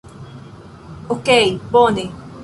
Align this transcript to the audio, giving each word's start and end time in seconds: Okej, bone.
Okej, 1.15 1.59
bone. 1.71 2.05